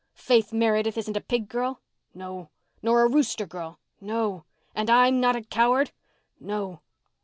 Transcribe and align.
"Faith 0.15 0.51
Meredith 0.51 0.97
isn't 0.97 1.15
a 1.15 1.21
pig 1.21 1.47
girl?" 1.47 1.79
"No." 2.15 2.49
"Nor 2.81 3.03
a 3.03 3.07
rooster 3.07 3.45
girl?" 3.45 3.77
"No." 4.01 4.45
"And 4.73 4.89
I'm 4.89 5.19
not 5.19 5.35
a 5.35 5.43
coward?" 5.43 5.91
"No." 6.39 6.79